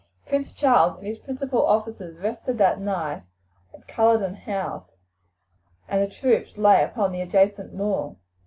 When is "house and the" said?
4.33-6.07